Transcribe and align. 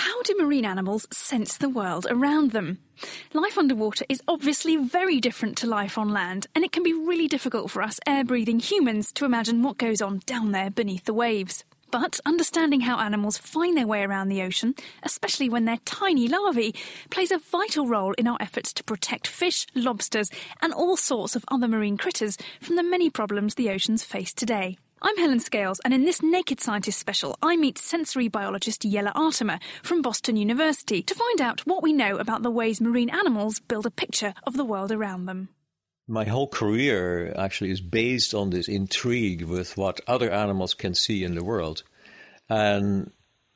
How 0.00 0.22
do 0.22 0.34
marine 0.40 0.64
animals 0.64 1.06
sense 1.12 1.58
the 1.58 1.68
world 1.68 2.06
around 2.08 2.52
them? 2.52 2.78
Life 3.34 3.58
underwater 3.58 4.06
is 4.08 4.22
obviously 4.26 4.76
very 4.76 5.20
different 5.20 5.58
to 5.58 5.66
life 5.66 5.98
on 5.98 6.08
land, 6.08 6.46
and 6.54 6.64
it 6.64 6.72
can 6.72 6.82
be 6.82 6.94
really 6.94 7.28
difficult 7.28 7.70
for 7.70 7.82
us 7.82 8.00
air 8.06 8.24
breathing 8.24 8.60
humans 8.60 9.12
to 9.12 9.26
imagine 9.26 9.62
what 9.62 9.76
goes 9.76 10.00
on 10.00 10.22
down 10.24 10.52
there 10.52 10.70
beneath 10.70 11.04
the 11.04 11.12
waves. 11.12 11.64
But 11.90 12.18
understanding 12.24 12.80
how 12.80 12.98
animals 12.98 13.36
find 13.36 13.76
their 13.76 13.86
way 13.86 14.02
around 14.02 14.30
the 14.30 14.40
ocean, 14.40 14.74
especially 15.02 15.50
when 15.50 15.66
they're 15.66 15.84
tiny 15.84 16.28
larvae, 16.28 16.74
plays 17.10 17.30
a 17.30 17.38
vital 17.38 17.86
role 17.86 18.14
in 18.14 18.26
our 18.26 18.38
efforts 18.40 18.72
to 18.72 18.84
protect 18.84 19.26
fish, 19.26 19.66
lobsters, 19.74 20.30
and 20.62 20.72
all 20.72 20.96
sorts 20.96 21.36
of 21.36 21.44
other 21.48 21.68
marine 21.68 21.98
critters 21.98 22.38
from 22.58 22.76
the 22.76 22.82
many 22.82 23.10
problems 23.10 23.54
the 23.54 23.68
oceans 23.68 24.02
face 24.02 24.32
today. 24.32 24.78
I'm 25.02 25.16
Helen 25.16 25.40
Scales, 25.40 25.80
and 25.82 25.94
in 25.94 26.04
this 26.04 26.22
Naked 26.22 26.60
Scientist 26.60 26.98
special, 26.98 27.34
I 27.40 27.56
meet 27.56 27.78
sensory 27.78 28.28
biologist 28.28 28.82
Jelle 28.82 29.10
Atema 29.14 29.58
from 29.82 30.02
Boston 30.02 30.36
University 30.36 31.02
to 31.02 31.14
find 31.14 31.40
out 31.40 31.66
what 31.66 31.82
we 31.82 31.94
know 31.94 32.18
about 32.18 32.42
the 32.42 32.50
ways 32.50 32.82
marine 32.82 33.08
animals 33.08 33.60
build 33.60 33.86
a 33.86 33.90
picture 33.90 34.34
of 34.46 34.58
the 34.58 34.64
world 34.64 34.92
around 34.92 35.24
them. 35.24 35.48
My 36.06 36.24
whole 36.24 36.48
career 36.48 37.32
actually 37.34 37.70
is 37.70 37.80
based 37.80 38.34
on 38.34 38.50
this 38.50 38.68
intrigue 38.68 39.40
with 39.40 39.74
what 39.78 40.02
other 40.06 40.30
animals 40.30 40.74
can 40.74 40.94
see 40.94 41.24
in 41.24 41.34
the 41.34 41.44
world. 41.44 41.82
And 42.50 43.10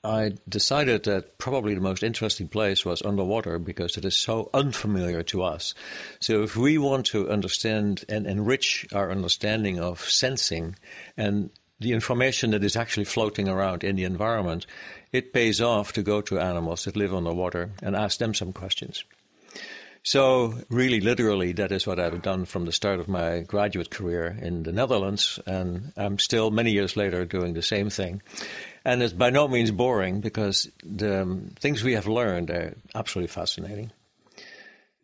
I 0.04 0.32
decided 0.48 1.04
that 1.04 1.38
probably 1.38 1.74
the 1.74 1.80
most 1.80 2.02
interesting 2.02 2.48
place 2.48 2.84
was 2.84 3.02
underwater 3.02 3.58
because 3.58 3.96
it 3.96 4.04
is 4.04 4.16
so 4.16 4.50
unfamiliar 4.52 5.22
to 5.24 5.42
us. 5.42 5.74
So 6.20 6.42
if 6.42 6.56
we 6.56 6.76
want 6.76 7.06
to 7.06 7.30
understand 7.30 8.04
and 8.08 8.26
enrich 8.26 8.86
our 8.92 9.10
understanding 9.10 9.80
of 9.80 10.00
sensing 10.00 10.76
and 11.16 11.50
the 11.80 11.92
information 11.92 12.50
that 12.50 12.64
is 12.64 12.76
actually 12.76 13.04
floating 13.04 13.48
around 13.48 13.82
in 13.82 13.96
the 13.96 14.04
environment, 14.04 14.66
it 15.12 15.32
pays 15.32 15.60
off 15.60 15.92
to 15.94 16.02
go 16.02 16.20
to 16.20 16.38
animals 16.38 16.84
that 16.84 16.96
live 16.96 17.14
underwater 17.14 17.72
and 17.82 17.96
ask 17.96 18.18
them 18.18 18.34
some 18.34 18.52
questions. 18.52 19.04
So, 20.06 20.52
really, 20.68 21.00
literally, 21.00 21.52
that 21.52 21.72
is 21.72 21.86
what 21.86 21.98
I've 21.98 22.20
done 22.20 22.44
from 22.44 22.66
the 22.66 22.72
start 22.72 23.00
of 23.00 23.08
my 23.08 23.40
graduate 23.40 23.90
career 23.90 24.36
in 24.38 24.62
the 24.62 24.72
Netherlands, 24.72 25.40
and 25.46 25.94
I'm 25.96 26.18
still 26.18 26.50
many 26.50 26.72
years 26.72 26.94
later 26.94 27.24
doing 27.24 27.54
the 27.54 27.62
same 27.62 27.88
thing. 27.88 28.20
And 28.84 29.02
it's 29.02 29.12
by 29.12 29.30
no 29.30 29.48
means 29.48 29.70
boring 29.70 30.20
because 30.20 30.70
the 30.84 31.22
um, 31.22 31.54
things 31.58 31.82
we 31.82 31.94
have 31.94 32.06
learned 32.06 32.50
are 32.50 32.74
absolutely 32.94 33.28
fascinating. 33.32 33.92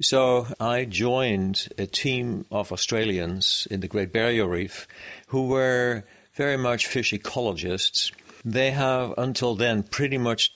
So 0.03 0.47
I 0.59 0.87
joined 0.87 1.69
a 1.77 1.87
team 1.87 2.47
of 2.51 2.73
Australians 2.73 3.69
in 3.71 3.81
the 3.81 3.89
Great 3.89 4.13
Barrier 4.13 4.47
Reef 4.49 4.89
who 5.29 5.49
were 5.49 6.05
very 6.35 6.57
much 6.57 6.87
fish 6.87 7.13
ecologists. 7.13 8.13
They 8.45 8.71
have 8.71 9.15
until 9.19 9.55
then 9.55 9.83
pretty 9.83 10.17
much 10.17 10.53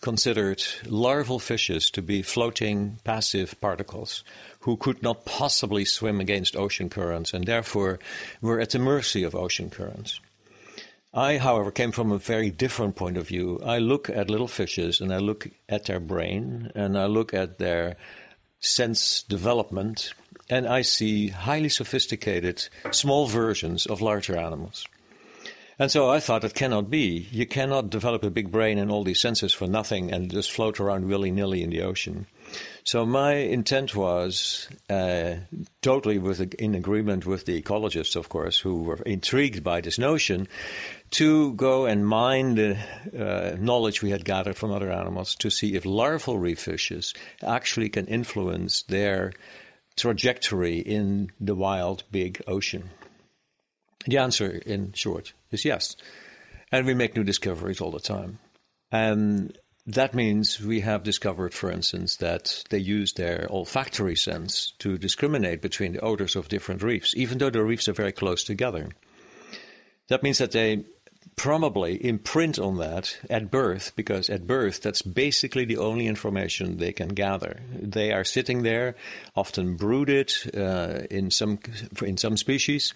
considered 0.00 0.62
larval 0.86 1.38
fishes 1.38 1.90
to 1.90 2.02
be 2.02 2.22
floating 2.22 2.98
passive 3.04 3.58
particles 3.60 4.22
who 4.60 4.76
could 4.76 5.02
not 5.02 5.24
possibly 5.24 5.84
swim 5.84 6.20
against 6.20 6.54
ocean 6.54 6.90
currents 6.90 7.32
and 7.32 7.46
therefore 7.46 7.98
were 8.42 8.60
at 8.60 8.70
the 8.70 8.78
mercy 8.78 9.24
of 9.24 9.34
ocean 9.34 9.70
currents. 9.70 10.20
I, 11.14 11.38
however, 11.38 11.70
came 11.70 11.92
from 11.92 12.10
a 12.10 12.18
very 12.18 12.50
different 12.50 12.96
point 12.96 13.16
of 13.16 13.28
view. 13.28 13.60
I 13.64 13.78
look 13.78 14.10
at 14.10 14.28
little 14.28 14.48
fishes 14.48 15.00
and 15.00 15.14
I 15.14 15.18
look 15.18 15.48
at 15.68 15.84
their 15.84 16.00
brain 16.00 16.72
and 16.74 16.98
I 16.98 17.06
look 17.06 17.32
at 17.32 17.58
their 17.58 17.96
sense 18.58 19.22
development 19.22 20.12
and 20.50 20.66
I 20.66 20.82
see 20.82 21.28
highly 21.28 21.68
sophisticated 21.68 22.68
small 22.90 23.26
versions 23.28 23.86
of 23.86 24.00
larger 24.00 24.36
animals. 24.36 24.86
And 25.78 25.90
so 25.90 26.10
I 26.10 26.18
thought 26.18 26.44
it 26.44 26.54
cannot 26.54 26.90
be. 26.90 27.28
You 27.30 27.46
cannot 27.46 27.90
develop 27.90 28.24
a 28.24 28.30
big 28.30 28.50
brain 28.50 28.78
and 28.78 28.90
all 28.90 29.04
these 29.04 29.20
senses 29.20 29.52
for 29.52 29.68
nothing 29.68 30.12
and 30.12 30.30
just 30.30 30.50
float 30.50 30.80
around 30.80 31.08
willy 31.08 31.30
nilly 31.30 31.62
in 31.62 31.70
the 31.70 31.82
ocean. 31.82 32.26
So 32.84 33.06
my 33.06 33.34
intent 33.34 33.94
was 33.94 34.68
uh, 34.90 35.36
totally 35.82 36.18
with, 36.18 36.40
in 36.54 36.74
agreement 36.74 37.26
with 37.26 37.46
the 37.46 37.60
ecologists, 37.60 38.16
of 38.16 38.28
course, 38.28 38.58
who 38.58 38.82
were 38.82 39.02
intrigued 39.06 39.64
by 39.64 39.80
this 39.80 39.98
notion, 39.98 40.48
to 41.12 41.54
go 41.54 41.86
and 41.86 42.06
mine 42.06 42.54
the 42.56 42.76
uh, 43.16 43.56
knowledge 43.58 44.02
we 44.02 44.10
had 44.10 44.24
gathered 44.24 44.56
from 44.56 44.72
other 44.72 44.92
animals 44.92 45.34
to 45.36 45.50
see 45.50 45.74
if 45.74 45.86
larval 45.86 46.38
reef 46.38 46.60
fishes 46.60 47.14
actually 47.42 47.88
can 47.88 48.06
influence 48.06 48.82
their 48.82 49.32
trajectory 49.96 50.78
in 50.78 51.30
the 51.40 51.54
wild 51.54 52.04
big 52.10 52.42
ocean. 52.46 52.90
The 54.06 54.18
answer, 54.18 54.50
in 54.50 54.92
short, 54.92 55.32
is 55.50 55.64
yes. 55.64 55.96
And 56.70 56.86
we 56.86 56.94
make 56.94 57.16
new 57.16 57.24
discoveries 57.24 57.80
all 57.80 57.90
the 57.90 58.00
time. 58.00 58.38
And 58.90 59.56
that 59.86 60.14
means 60.14 60.60
we 60.60 60.80
have 60.80 61.02
discovered, 61.02 61.52
for 61.52 61.70
instance, 61.70 62.16
that 62.16 62.64
they 62.70 62.78
use 62.78 63.12
their 63.12 63.46
olfactory 63.50 64.16
sense 64.16 64.72
to 64.78 64.96
discriminate 64.96 65.60
between 65.60 65.92
the 65.92 66.00
odors 66.00 66.36
of 66.36 66.48
different 66.48 66.82
reefs, 66.82 67.14
even 67.16 67.38
though 67.38 67.50
the 67.50 67.62
reefs 67.62 67.88
are 67.88 67.92
very 67.92 68.12
close 68.12 68.44
together. 68.44 68.88
That 70.08 70.22
means 70.22 70.38
that 70.38 70.52
they 70.52 70.84
probably 71.36 72.02
imprint 72.04 72.58
on 72.58 72.78
that 72.78 73.18
at 73.28 73.50
birth, 73.50 73.92
because 73.96 74.30
at 74.30 74.46
birth, 74.46 74.80
that's 74.80 75.02
basically 75.02 75.64
the 75.64 75.78
only 75.78 76.06
information 76.06 76.76
they 76.76 76.92
can 76.92 77.08
gather. 77.08 77.60
They 77.72 78.12
are 78.12 78.24
sitting 78.24 78.62
there, 78.62 78.94
often 79.36 79.76
brooded 79.76 80.32
uh, 80.56 81.00
in 81.10 81.30
some 81.30 81.58
in 82.02 82.16
some 82.16 82.36
species, 82.36 82.94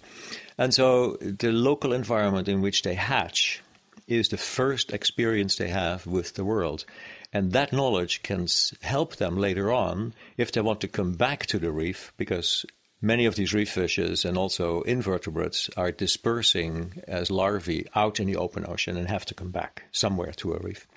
and 0.57 0.73
so 0.73 1.17
the 1.21 1.51
local 1.51 1.93
environment 1.93 2.47
in 2.47 2.61
which 2.61 2.81
they 2.81 2.95
hatch 2.95 3.61
is 4.09 4.29
the 4.29 4.37
first 4.37 4.91
experience 4.91 5.55
they 5.55 5.69
have 5.69 6.05
with 6.07 6.33
the 6.33 6.45
world. 6.45 6.85
And 7.31 7.51
that 7.51 7.71
knowledge 7.71 8.23
can 8.23 8.47
help 8.81 9.17
them 9.17 9.37
later 9.37 9.71
on 9.71 10.13
if 10.37 10.51
they 10.51 10.61
want 10.61 10.81
to 10.81 10.87
come 10.87 11.13
back 11.13 11.45
to 11.47 11.59
the 11.59 11.71
reef 11.71 12.11
because 12.17 12.65
many 13.01 13.25
of 13.25 13.35
these 13.35 13.53
reef 13.53 13.69
fishes 13.71 14.25
and 14.25 14.37
also 14.37 14.81
invertebrates 14.81 15.69
are 15.77 15.91
dispersing 15.91 17.01
as 17.07 17.29
larvae 17.31 17.85
out 17.95 18.19
in 18.19 18.27
the 18.27 18.35
open 18.35 18.65
ocean 18.67 18.97
and 18.97 19.07
have 19.07 19.25
to 19.25 19.35
come 19.35 19.51
back 19.51 19.83
somewhere 19.91 20.31
to 20.33 20.53
a 20.53 20.59
reef. 20.59 20.87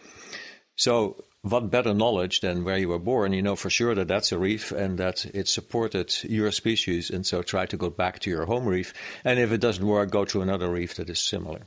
So, 0.75 1.25
what 1.43 1.71
better 1.71 1.93
knowledge 1.93 2.41
than 2.41 2.65
where 2.65 2.79
you 2.79 2.89
were 2.89 2.99
born? 2.99 3.33
You 3.33 3.43
know 3.43 3.56
for 3.56 3.69
sure 3.69 3.94
that 3.94 4.09
that's 4.09 4.33
a 4.33 4.39
reef 4.39 4.71
and 4.71 4.97
that 4.99 5.27
it 5.27 5.49
supported 5.49 6.15
your 6.23 6.53
species, 6.53 7.11
and 7.11 7.27
so 7.27 7.43
try 7.43 7.67
to 7.67 7.77
go 7.77 7.91
back 7.91 8.21
to 8.21 8.31
your 8.31 8.47
home 8.47 8.65
reef. 8.65 8.94
And 9.25 9.39
if 9.39 9.50
it 9.50 9.61
doesn't 9.61 9.84
work, 9.84 10.11
go 10.11 10.25
to 10.27 10.41
another 10.41 10.71
reef 10.71 10.94
that 10.94 11.11
is 11.11 11.19
similar. 11.19 11.62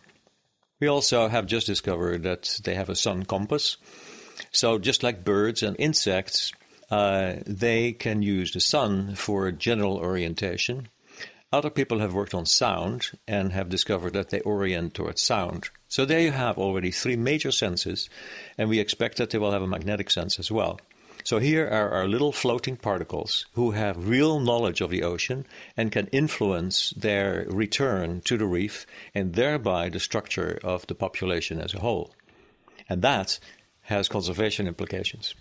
We 0.80 0.88
also 0.88 1.30
have 1.30 1.46
just 1.46 1.68
discovered 1.68 2.24
that 2.24 2.60
they 2.64 2.76
have 2.76 2.90
a 2.90 2.96
sun 2.96 3.24
compass. 3.24 3.78
So, 4.52 4.78
just 4.78 5.04
like 5.04 5.24
birds 5.24 5.64
and 5.64 5.76
insects, 5.80 6.52
uh, 6.92 7.36
they 7.46 7.94
can 7.94 8.22
use 8.22 8.52
the 8.52 8.60
sun 8.60 9.16
for 9.16 9.52
general 9.52 9.98
orientation. 9.98 10.90
Other 11.54 11.70
people 11.70 12.00
have 12.00 12.14
worked 12.14 12.34
on 12.34 12.46
sound 12.46 13.12
and 13.28 13.54
have 13.54 13.70
discovered 13.70 14.14
that 14.14 14.30
they 14.30 14.42
orient 14.42 14.94
towards 14.94 15.22
sound. 15.22 15.70
So, 15.88 16.04
there 16.04 16.20
you 16.20 16.32
have 16.32 16.58
already 16.58 16.92
three 16.92 17.16
major 17.16 17.52
senses, 17.52 18.10
and 18.58 18.68
we 18.68 18.80
expect 18.80 19.18
that 19.18 19.30
they 19.30 19.38
will 19.38 19.52
have 19.52 19.62
a 19.62 19.68
magnetic 19.68 20.12
sense 20.12 20.40
as 20.40 20.52
well. 20.52 20.80
So 21.26 21.40
here 21.40 21.66
are 21.66 21.90
our 21.90 22.08
little 22.08 22.32
floating 22.32 22.78
particles 22.78 23.48
who 23.54 23.72
have 23.72 24.08
real 24.08 24.40
knowledge 24.40 24.80
of 24.80 24.92
the 24.92 25.02
ocean 25.02 25.48
and 25.76 25.92
can 25.92 26.06
influence 26.08 26.92
their 26.92 27.48
return 27.50 28.22
to 28.26 28.38
the 28.38 28.46
reef 28.46 28.86
and 29.16 29.34
thereby 29.34 29.90
the 29.90 30.00
structure 30.00 30.60
of 30.64 30.86
the 30.86 30.94
population 30.94 31.60
as 31.60 31.74
a 31.74 31.80
whole. 31.80 32.14
And 32.88 33.02
that 33.02 33.40
has 33.82 34.08
conservation 34.08 34.68
implications. 34.68 35.34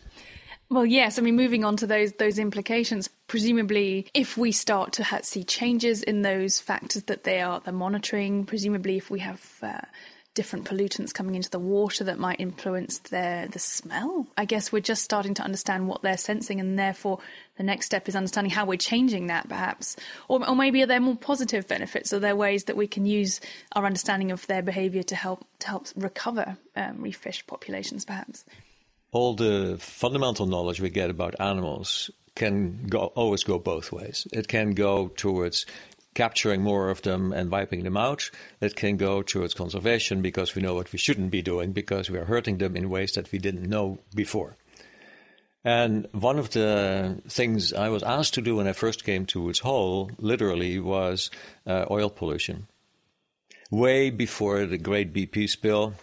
Well, 0.71 0.87
yes. 0.87 1.19
I 1.19 1.23
mean, 1.23 1.37
moving 1.37 1.65
on 1.65 1.77
to 1.77 1.87
those 1.87 2.13
those 2.13 2.39
implications, 2.39 3.11
presumably, 3.27 4.07
if 4.15 4.39
we 4.39 4.53
start 4.53 4.95
to 4.95 5.05
see 5.23 5.45
changes 5.45 6.03
in 6.03 6.23
those 6.23 6.61
factors 6.61 7.03
that 7.05 7.25
they 7.25 7.43
are 7.43 7.61
they're 7.61 7.75
monitoring, 7.75 8.47
presumably, 8.47 8.97
if 8.97 9.11
we 9.11 9.21
have 9.21 9.47
uh, 9.63 9.83
different 10.35 10.65
pollutants 10.65 11.15
coming 11.15 11.37
into 11.37 11.49
the 11.49 11.59
water 11.59 12.05
that 12.05 12.19
might 12.19 12.41
influence 12.41 12.99
their 12.99 13.47
the 13.49 13.59
smell. 13.59 14.27
I 14.37 14.45
guess 14.45 14.73
we're 14.73 14.81
just 14.81 15.05
starting 15.05 15.35
to 15.35 15.43
understand 15.43 15.89
what 15.89 16.03
they're 16.03 16.17
sensing, 16.17 16.61
and 16.61 16.79
therefore 16.79 17.21
the 17.57 17.63
next 17.63 17.87
step 17.87 18.09
is 18.09 18.17
understanding 18.17 18.51
how 18.51 18.65
we're 18.65 18.77
changing 18.77 19.29
that, 19.29 19.49
perhaps, 19.49 19.97
or, 20.29 20.47
or 20.49 20.57
maybe 20.57 20.83
are 20.83 20.87
there 20.87 21.01
more 21.01 21.17
positive 21.17 21.69
benefits? 21.69 22.13
Are 22.13 22.19
there 22.19 22.37
ways 22.37 22.65
that 22.65 22.77
we 22.77 22.87
can 22.87 23.07
use 23.07 23.41
our 23.73 23.87
understanding 23.87 24.33
of 24.33 24.47
their 24.47 24.63
behaviour 24.63 25.05
to 25.05 25.17
help 25.17 25.47
to 25.61 25.69
help 25.69 25.87
recover 25.97 26.57
um, 26.77 27.01
reef 27.01 27.17
fish 27.17 27.47
populations, 27.47 28.05
perhaps? 28.05 28.45
All 29.13 29.35
the 29.35 29.77
fundamental 29.79 30.47
knowledge 30.47 30.81
we 30.81 30.91
get 30.91 31.09
about 31.09 31.41
animals 31.41 32.11
can 32.35 32.87
go, 32.89 33.13
always 33.15 33.45
go 33.45 33.59
both 33.59 33.93
ways. 33.93 34.27
It 34.33 34.49
can 34.49 34.73
go 34.73 35.09
towards 35.09 35.67
capturing 36.14 36.62
more 36.62 36.90
of 36.90 37.02
them 37.02 37.32
and 37.32 37.50
wiping 37.50 37.84
them 37.84 37.96
out. 37.96 38.31
It 38.61 38.76
can 38.76 38.96
go 38.96 39.22
towards 39.22 39.55
conservation 39.55 40.22
because 40.22 40.55
we 40.55 40.62
know 40.62 40.75
what 40.75 40.93
we 40.93 40.99
shouldn't 40.99 41.31
be 41.31 41.43
doing 41.43 41.72
because 41.72 42.08
we 42.08 42.19
are 42.19 42.25
hurting 42.25 42.58
them 42.58 42.76
in 42.76 42.90
ways 42.90 43.12
that 43.12 43.31
we 43.32 43.38
didn't 43.38 43.69
know 43.69 43.99
before. 44.14 44.56
And 45.64 46.06
one 46.12 46.38
of 46.38 46.50
the 46.50 47.22
things 47.28 47.72
I 47.72 47.88
was 47.88 48.02
asked 48.02 48.34
to 48.34 48.43
do 48.43 48.56
when 48.56 48.69
I 48.69 48.75
first 48.75 49.05
came 49.05 49.25
to 49.26 49.40
Woods 49.40 49.61
Hole, 49.61 50.11
literally, 50.19 50.78
was 50.78 51.31
uh, 51.66 51.87
oil 51.90 52.11
pollution. 52.11 52.66
Way 53.70 54.11
before 54.11 54.66
the 54.66 54.76
great 54.76 55.14
BP 55.14 55.49
spill, 55.49 55.94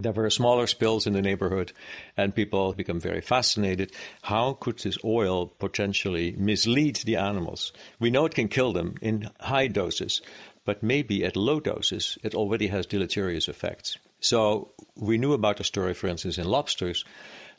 there 0.00 0.12
were 0.12 0.28
smaller 0.28 0.66
spills 0.66 1.06
in 1.06 1.12
the 1.12 1.22
neighborhood, 1.22 1.72
and 2.16 2.34
people 2.34 2.72
become 2.72 2.98
very 2.98 3.20
fascinated. 3.20 3.92
How 4.22 4.54
could 4.54 4.78
this 4.78 4.98
oil 5.04 5.46
potentially 5.46 6.34
mislead 6.36 6.96
the 6.96 7.16
animals? 7.16 7.72
We 8.00 8.10
know 8.10 8.24
it 8.24 8.34
can 8.34 8.48
kill 8.48 8.72
them 8.72 8.96
in 9.00 9.30
high 9.40 9.68
doses, 9.68 10.20
but 10.64 10.82
maybe 10.82 11.24
at 11.24 11.36
low 11.36 11.60
doses 11.60 12.18
it 12.24 12.34
already 12.34 12.66
has 12.68 12.86
deleterious 12.86 13.48
effects. 13.48 13.96
So 14.20 14.72
we 14.96 15.18
knew 15.18 15.32
about 15.32 15.60
a 15.60 15.64
story, 15.64 15.94
for 15.94 16.08
instance, 16.08 16.38
in 16.38 16.46
lobsters, 16.46 17.04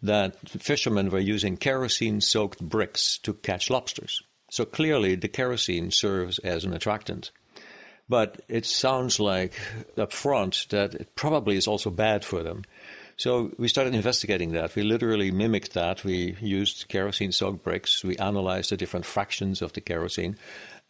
that 0.03 0.49
fishermen 0.49 1.09
were 1.09 1.19
using 1.19 1.55
kerosene 1.55 2.19
soaked 2.19 2.61
bricks 2.61 3.17
to 3.19 3.33
catch 3.33 3.69
lobsters. 3.69 4.21
So 4.49 4.65
clearly 4.65 5.15
the 5.15 5.27
kerosene 5.27 5.89
serves 5.91 6.39
as 6.39 6.65
an 6.65 6.73
attractant. 6.73 7.31
But 8.07 8.41
it 8.47 8.65
sounds 8.65 9.19
like 9.19 9.53
up 9.97 10.11
front 10.11 10.67
that 10.69 10.93
it 10.93 11.15
probably 11.15 11.57
is 11.57 11.67
also 11.67 11.89
bad 11.89 12.23
for 12.23 12.43
them. 12.43 12.63
So 13.17 13.51
we 13.57 13.67
started 13.69 13.95
investigating 13.95 14.51
that. 14.51 14.75
We 14.75 14.83
literally 14.83 15.31
mimicked 15.31 15.73
that. 15.73 16.03
We 16.03 16.35
used 16.41 16.87
kerosene 16.89 17.31
soaked 17.31 17.63
bricks. 17.63 18.03
We 18.03 18.17
analyzed 18.17 18.71
the 18.71 18.77
different 18.77 19.05
fractions 19.05 19.61
of 19.61 19.73
the 19.73 19.81
kerosene 19.81 20.37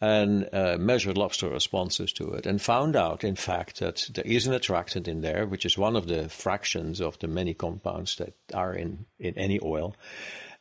and 0.00 0.48
uh, 0.52 0.76
measured 0.78 1.16
lobster 1.16 1.48
responses 1.48 2.12
to 2.14 2.32
it 2.32 2.44
and 2.44 2.60
found 2.60 2.96
out, 2.96 3.24
in 3.24 3.36
fact, 3.36 3.78
that 3.80 4.10
there 4.12 4.26
is 4.26 4.46
an 4.46 4.52
attractant 4.52 5.08
in 5.08 5.22
there, 5.22 5.46
which 5.46 5.64
is 5.64 5.78
one 5.78 5.96
of 5.96 6.06
the 6.06 6.28
fractions 6.28 7.00
of 7.00 7.18
the 7.20 7.28
many 7.28 7.54
compounds 7.54 8.16
that 8.16 8.34
are 8.52 8.74
in, 8.74 9.06
in 9.18 9.38
any 9.38 9.58
oil 9.62 9.94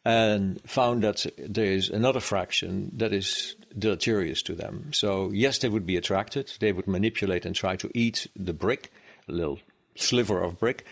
and 0.05 0.61
found 0.69 1.03
that 1.03 1.25
there 1.37 1.65
is 1.65 1.89
another 1.89 2.19
fraction 2.19 2.91
that 2.95 3.11
is 3.11 3.55
deleterious 3.77 4.43
to 4.43 4.53
them. 4.53 4.91
So, 4.93 5.31
yes, 5.33 5.57
they 5.57 5.69
would 5.69 5.85
be 5.85 5.97
attracted. 5.97 6.53
They 6.59 6.71
would 6.71 6.87
manipulate 6.87 7.45
and 7.45 7.55
try 7.55 7.75
to 7.77 7.89
eat 7.95 8.27
the 8.35 8.53
brick, 8.53 8.91
a 9.27 9.31
little 9.31 9.59
sliver 9.95 10.41
of 10.41 10.59
brick, 10.59 10.85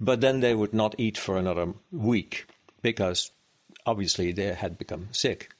but 0.00 0.22
then 0.22 0.40
they 0.40 0.54
would 0.54 0.72
not 0.72 0.94
eat 0.98 1.18
for 1.18 1.36
another 1.36 1.74
week 1.92 2.46
because 2.80 3.30
obviously 3.86 4.32
they 4.32 4.54
had 4.54 4.78
become 4.78 5.08
sick. 5.12 5.53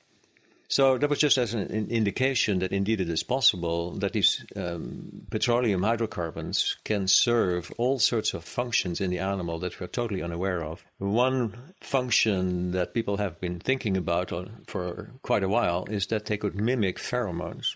So 0.75 0.99
that 0.99 1.09
was 1.09 1.21
just 1.21 1.39
as 1.39 1.55
an 1.55 1.89
indication 1.89 2.59
that 2.59 2.73
indeed 2.73 3.01
it 3.01 3.09
is 3.09 3.23
possible 3.23 3.93
that 3.99 4.13
these 4.13 4.45
um, 4.57 5.25
petroleum 5.31 5.85
hydrocarbons 5.85 6.79
can 6.83 7.07
serve 7.07 7.73
all 7.79 8.01
sorts 8.01 8.35
of 8.35 8.43
functions 8.43 9.01
in 9.01 9.11
the 9.11 9.21
animal 9.21 9.61
that 9.61 9.79
we're 9.79 9.87
totally 9.87 10.21
unaware 10.21 10.65
of. 10.65 10.85
One 10.99 11.75
function 11.81 12.73
that 12.73 12.93
people 12.93 13.19
have 13.19 13.41
been 13.41 13.61
thinking 13.61 13.97
about 13.97 14.33
for 14.67 15.13
quite 15.23 15.45
a 15.45 15.49
while 15.49 15.85
is 15.89 16.09
that 16.09 16.27
they 16.27 16.39
could 16.39 16.57
mimic 16.57 16.99
pheromones 16.99 17.75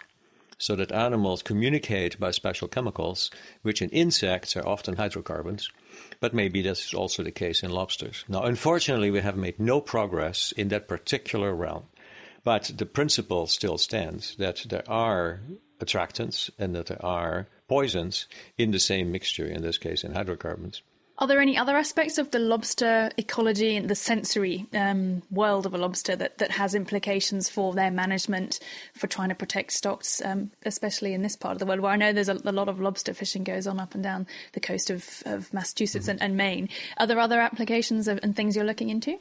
so 0.59 0.75
that 0.75 0.91
animals 0.91 1.41
communicate 1.41 2.19
by 2.19 2.33
special 2.33 2.67
chemicals, 2.67 3.31
which 3.63 3.81
in 3.81 3.91
insects 3.91 4.57
are 4.57 4.67
often 4.67 4.97
hydrocarbons. 4.97 5.71
But 6.19 6.35
maybe 6.35 6.63
that's 6.63 6.93
also 6.93 7.23
the 7.23 7.31
case 7.31 7.63
in 7.63 7.71
lobsters. 7.71 8.25
Now, 8.27 8.43
unfortunately, 8.43 9.13
we 9.13 9.21
have 9.21 9.37
made 9.37 9.61
no 9.61 9.81
progress 9.81 10.51
in 10.57 10.67
that 10.69 10.89
particular 10.89 11.55
realm. 11.55 11.85
But 12.49 12.73
the 12.79 12.87
principle 12.87 13.47
still 13.47 13.77
stands 13.77 14.35
that 14.37 14.65
there 14.71 14.91
are 14.91 15.41
attractants 15.81 16.49
and 16.59 16.75
that 16.75 16.87
there 16.87 17.05
are 17.05 17.47
poisons 17.69 18.27
in 18.57 18.71
the 18.71 18.79
same 18.79 19.13
mixture, 19.13 19.45
in 19.45 19.61
this 19.61 19.77
case 19.77 20.03
in 20.03 20.15
hydrocarbons. 20.15 20.81
Are 21.19 21.27
there 21.27 21.43
any 21.43 21.59
other 21.59 21.77
aspects 21.77 22.17
of 22.17 22.31
the 22.31 22.39
lobster 22.39 23.11
ecology 23.19 23.77
and 23.77 23.91
the 23.91 23.95
sensory 23.95 24.65
um, 24.73 25.21
world 25.31 25.67
of 25.67 25.75
a 25.75 25.77
lobster 25.77 26.17
that, 26.17 26.39
that 26.39 26.53
has 26.53 26.75
implications 26.75 27.51
for 27.51 27.75
their 27.75 27.91
management, 27.91 28.61
for 28.95 29.09
trying 29.09 29.29
to 29.29 29.35
protect 29.35 29.73
stocks, 29.73 30.23
um, 30.25 30.51
especially 30.65 31.13
in 31.13 31.21
this 31.21 31.37
part 31.37 31.53
of 31.53 31.59
the 31.59 31.67
world 31.67 31.81
where 31.81 31.93
I 31.93 31.97
know 31.97 32.15
there's 32.15 32.31
a, 32.31 32.41
a, 32.47 32.53
lot 32.53 32.71
of 32.71 32.81
lobster 32.81 33.13
fishing 33.13 33.45
goes 33.45 33.67
on 33.67 33.79
up 33.79 33.95
and 33.95 34.03
down 34.03 34.27
the 34.55 34.61
coast 34.61 34.89
of, 34.89 35.23
of 35.27 35.53
Massachusetts 35.53 36.07
mm-hmm. 36.07 36.13
and, 36.13 36.23
and, 36.23 36.37
Maine? 36.39 36.71
Are 36.97 37.07
there 37.07 37.21
other 37.21 37.43
applications 37.43 38.09
of, 38.09 38.19
and 38.23 38.35
things 38.35 38.57
you're 38.57 38.65
looking 38.65 38.89
into? 38.89 39.19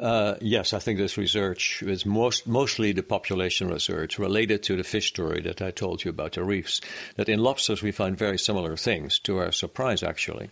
Uh, 0.00 0.36
yes, 0.40 0.72
I 0.72 0.78
think 0.78 0.98
this 0.98 1.18
research 1.18 1.82
is 1.82 2.06
most, 2.06 2.46
mostly 2.46 2.92
the 2.92 3.02
population 3.02 3.68
research 3.68 4.18
related 4.18 4.62
to 4.62 4.76
the 4.76 4.82
fish 4.82 5.08
story 5.08 5.42
that 5.42 5.60
I 5.60 5.72
told 5.72 6.04
you 6.04 6.08
about 6.08 6.32
the 6.32 6.42
reefs. 6.42 6.80
That 7.16 7.28
in 7.28 7.40
lobsters 7.40 7.82
we 7.82 7.92
find 7.92 8.16
very 8.16 8.38
similar 8.38 8.76
things, 8.78 9.18
to 9.20 9.36
our 9.36 9.52
surprise, 9.52 10.02
actually. 10.02 10.50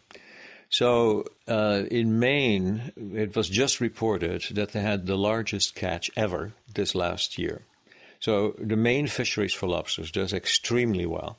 So 0.68 1.24
uh, 1.46 1.84
in 1.90 2.18
Maine, 2.18 2.92
it 3.14 3.34
was 3.34 3.48
just 3.48 3.80
reported 3.80 4.44
that 4.50 4.72
they 4.72 4.80
had 4.82 5.06
the 5.06 5.16
largest 5.16 5.74
catch 5.74 6.10
ever 6.14 6.52
this 6.74 6.94
last 6.94 7.38
year. 7.38 7.62
So 8.20 8.54
the 8.58 8.76
Maine 8.76 9.06
fisheries 9.06 9.54
for 9.54 9.66
lobsters 9.66 10.10
does 10.10 10.34
extremely 10.34 11.06
well. 11.06 11.38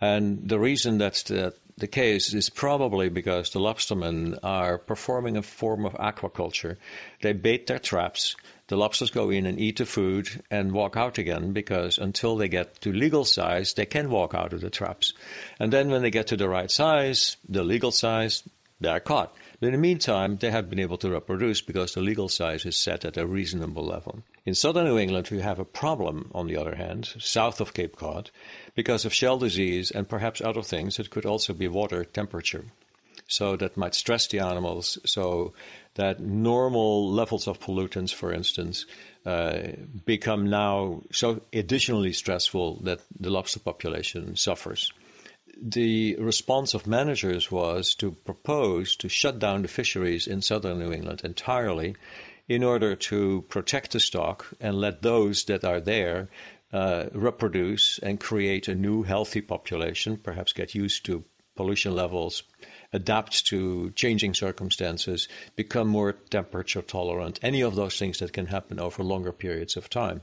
And 0.00 0.48
the 0.48 0.58
reason 0.58 0.98
that's 0.98 1.22
the, 1.22 1.54
the 1.78 1.86
case 1.86 2.32
is 2.32 2.48
probably 2.48 3.08
because 3.08 3.50
the 3.50 3.60
lobstermen 3.60 4.38
are 4.42 4.78
performing 4.78 5.36
a 5.36 5.42
form 5.42 5.84
of 5.84 5.92
aquaculture. 5.94 6.76
They 7.20 7.34
bait 7.34 7.66
their 7.66 7.78
traps, 7.78 8.34
the 8.68 8.76
lobsters 8.76 9.10
go 9.10 9.30
in 9.30 9.46
and 9.46 9.60
eat 9.60 9.78
the 9.78 9.86
food 9.86 10.42
and 10.50 10.72
walk 10.72 10.96
out 10.96 11.18
again 11.18 11.52
because 11.52 11.98
until 11.98 12.36
they 12.36 12.48
get 12.48 12.80
to 12.80 12.92
legal 12.92 13.24
size, 13.24 13.74
they 13.74 13.86
can 13.86 14.10
walk 14.10 14.34
out 14.34 14.52
of 14.52 14.60
the 14.60 14.70
traps. 14.70 15.12
And 15.60 15.72
then 15.72 15.88
when 15.90 16.02
they 16.02 16.10
get 16.10 16.28
to 16.28 16.36
the 16.36 16.48
right 16.48 16.70
size, 16.70 17.36
the 17.48 17.62
legal 17.62 17.92
size, 17.92 18.42
they're 18.80 18.98
caught. 18.98 19.34
But 19.58 19.68
in 19.68 19.72
the 19.72 19.78
meantime, 19.78 20.36
they 20.36 20.50
have 20.50 20.68
been 20.68 20.78
able 20.78 20.98
to 20.98 21.10
reproduce 21.10 21.62
because 21.62 21.94
the 21.94 22.02
legal 22.02 22.28
size 22.28 22.66
is 22.66 22.76
set 22.76 23.04
at 23.04 23.16
a 23.16 23.26
reasonable 23.26 23.84
level. 23.84 24.22
In 24.44 24.54
southern 24.54 24.84
New 24.84 24.98
England, 24.98 25.28
we 25.30 25.40
have 25.40 25.58
a 25.58 25.64
problem, 25.64 26.30
on 26.34 26.46
the 26.46 26.58
other 26.58 26.74
hand, 26.74 27.14
south 27.18 27.60
of 27.60 27.72
Cape 27.72 27.96
Cod, 27.96 28.30
because 28.74 29.06
of 29.06 29.14
shell 29.14 29.38
disease 29.38 29.90
and 29.90 30.08
perhaps 30.08 30.42
other 30.42 30.62
things. 30.62 30.98
It 30.98 31.10
could 31.10 31.24
also 31.24 31.54
be 31.54 31.68
water 31.68 32.04
temperature. 32.04 32.66
So 33.28 33.56
that 33.56 33.76
might 33.76 33.94
stress 33.94 34.26
the 34.26 34.40
animals 34.40 34.98
so 35.04 35.52
that 35.94 36.20
normal 36.20 37.10
levels 37.10 37.48
of 37.48 37.58
pollutants, 37.58 38.12
for 38.12 38.32
instance, 38.32 38.86
uh, 39.24 39.58
become 40.04 40.48
now 40.48 41.02
so 41.10 41.40
additionally 41.52 42.12
stressful 42.12 42.80
that 42.82 43.00
the 43.18 43.30
lobster 43.30 43.58
population 43.58 44.36
suffers. 44.36 44.92
The 45.60 46.16
response 46.16 46.74
of 46.74 46.86
managers 46.86 47.50
was 47.50 47.94
to 47.96 48.12
propose 48.12 48.94
to 48.96 49.08
shut 49.08 49.38
down 49.38 49.62
the 49.62 49.68
fisheries 49.68 50.26
in 50.26 50.42
southern 50.42 50.78
New 50.78 50.92
England 50.92 51.22
entirely 51.24 51.96
in 52.48 52.62
order 52.62 52.94
to 52.94 53.42
protect 53.48 53.92
the 53.92 54.00
stock 54.00 54.46
and 54.60 54.80
let 54.80 55.02
those 55.02 55.44
that 55.44 55.64
are 55.64 55.80
there 55.80 56.28
uh, 56.72 57.06
reproduce 57.12 57.98
and 58.00 58.20
create 58.20 58.68
a 58.68 58.74
new 58.74 59.02
healthy 59.02 59.40
population, 59.40 60.16
perhaps 60.16 60.52
get 60.52 60.74
used 60.74 61.04
to 61.06 61.24
pollution 61.54 61.94
levels, 61.94 62.42
adapt 62.92 63.46
to 63.46 63.90
changing 63.92 64.34
circumstances, 64.34 65.26
become 65.56 65.88
more 65.88 66.12
temperature 66.12 66.82
tolerant, 66.82 67.40
any 67.42 67.62
of 67.62 67.74
those 67.74 67.98
things 67.98 68.18
that 68.18 68.32
can 68.32 68.46
happen 68.46 68.78
over 68.78 69.02
longer 69.02 69.32
periods 69.32 69.76
of 69.76 69.88
time. 69.88 70.20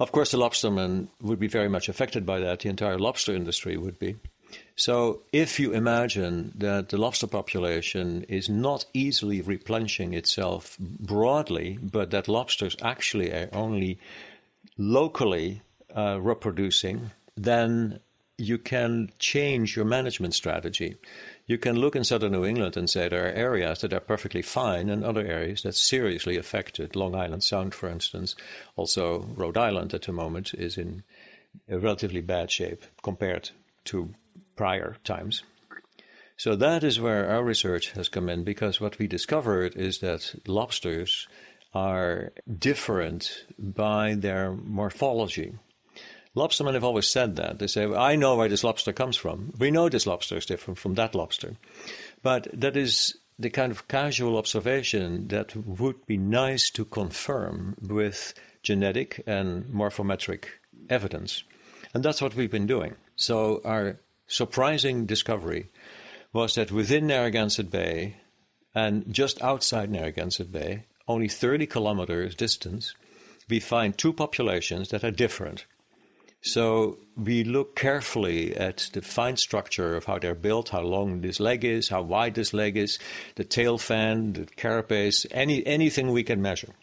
Of 0.00 0.10
course, 0.10 0.32
the 0.32 0.38
lobstermen 0.38 1.08
would 1.20 1.38
be 1.38 1.46
very 1.46 1.68
much 1.68 1.88
affected 1.88 2.26
by 2.26 2.40
that. 2.40 2.60
The 2.60 2.68
entire 2.68 2.98
lobster 2.98 3.34
industry 3.34 3.76
would 3.76 3.98
be. 3.98 4.16
So, 4.76 5.22
if 5.32 5.58
you 5.58 5.72
imagine 5.72 6.52
that 6.56 6.88
the 6.88 6.98
lobster 6.98 7.26
population 7.26 8.24
is 8.28 8.48
not 8.48 8.86
easily 8.92 9.40
replenishing 9.40 10.14
itself 10.14 10.76
broadly, 10.78 11.78
but 11.80 12.10
that 12.10 12.28
lobsters 12.28 12.76
actually 12.82 13.32
are 13.32 13.48
only 13.52 13.98
locally 14.76 15.62
uh, 15.96 16.18
reproducing, 16.20 17.12
then 17.36 18.00
you 18.38 18.58
can 18.58 19.10
change 19.18 19.76
your 19.76 19.84
management 19.84 20.34
strategy. 20.34 20.96
You 21.46 21.58
can 21.58 21.76
look 21.76 21.94
in 21.94 22.04
southern 22.04 22.32
New 22.32 22.44
England 22.44 22.76
and 22.76 22.90
say 22.90 23.08
there 23.08 23.26
are 23.26 23.32
areas 23.32 23.80
that 23.80 23.92
are 23.92 24.00
perfectly 24.00 24.42
fine 24.42 24.90
and 24.90 25.04
other 25.04 25.24
areas 25.24 25.62
that 25.62 25.76
seriously 25.76 26.36
affected. 26.36 26.96
Long 26.96 27.14
Island 27.14 27.44
Sound, 27.44 27.74
for 27.74 27.88
instance, 27.88 28.34
also 28.76 29.20
Rhode 29.36 29.56
Island 29.56 29.94
at 29.94 30.02
the 30.02 30.12
moment 30.12 30.52
is 30.54 30.76
in 30.76 31.04
a 31.68 31.78
relatively 31.78 32.20
bad 32.20 32.50
shape 32.50 32.84
compared 33.02 33.50
to 33.84 34.14
prior 34.56 34.96
times. 35.04 35.44
So 36.36 36.56
that 36.56 36.82
is 36.82 37.00
where 37.00 37.30
our 37.30 37.44
research 37.44 37.92
has 37.92 38.08
come 38.08 38.28
in 38.28 38.42
because 38.42 38.80
what 38.80 38.98
we 38.98 39.06
discovered 39.06 39.76
is 39.76 39.98
that 39.98 40.34
lobsters 40.48 41.28
are 41.72 42.32
different 42.58 43.44
by 43.58 44.14
their 44.14 44.52
morphology. 44.52 45.52
Lobstermen 46.36 46.74
have 46.74 46.84
always 46.84 47.06
said 47.06 47.36
that. 47.36 47.58
They 47.58 47.68
say, 47.68 47.86
I 47.86 48.16
know 48.16 48.34
where 48.36 48.48
this 48.48 48.64
lobster 48.64 48.92
comes 48.92 49.16
from. 49.16 49.52
We 49.58 49.70
know 49.70 49.88
this 49.88 50.06
lobster 50.06 50.36
is 50.36 50.46
different 50.46 50.78
from 50.78 50.94
that 50.94 51.14
lobster. 51.14 51.56
But 52.22 52.48
that 52.52 52.76
is 52.76 53.16
the 53.38 53.50
kind 53.50 53.70
of 53.70 53.88
casual 53.88 54.36
observation 54.36 55.28
that 55.28 55.54
would 55.56 56.06
be 56.06 56.16
nice 56.16 56.70
to 56.70 56.84
confirm 56.84 57.76
with 57.80 58.34
genetic 58.62 59.22
and 59.26 59.64
morphometric 59.66 60.46
evidence. 60.88 61.44
And 61.92 62.04
that's 62.04 62.22
what 62.22 62.34
we've 62.34 62.50
been 62.50 62.66
doing. 62.66 62.96
So 63.16 63.60
our 63.64 64.00
surprising 64.26 65.06
discovery 65.06 65.68
was 66.32 66.56
that 66.56 66.72
within 66.72 67.06
Narragansett 67.06 67.70
Bay 67.70 68.16
and 68.74 69.04
just 69.12 69.40
outside 69.42 69.90
Narragansett 69.90 70.50
Bay, 70.50 70.86
only 71.06 71.28
30 71.28 71.66
kilometers 71.66 72.34
distance, 72.34 72.94
we 73.48 73.60
find 73.60 73.96
two 73.96 74.12
populations 74.12 74.88
that 74.88 75.04
are 75.04 75.10
different. 75.10 75.66
So 76.46 76.98
we 77.16 77.42
look 77.42 77.74
carefully 77.74 78.54
at 78.54 78.90
the 78.92 79.00
fine 79.00 79.38
structure 79.38 79.96
of 79.96 80.04
how 80.04 80.18
they're 80.18 80.34
built, 80.34 80.68
how 80.68 80.82
long 80.82 81.22
this 81.22 81.40
leg 81.40 81.64
is, 81.64 81.88
how 81.88 82.02
wide 82.02 82.34
this 82.34 82.52
leg 82.52 82.76
is, 82.76 82.98
the 83.36 83.44
tail 83.44 83.78
fan, 83.78 84.34
the 84.34 84.44
carapace, 84.44 85.24
any 85.30 85.66
anything 85.66 86.12
we 86.12 86.22
can 86.22 86.42
measure. 86.42 86.74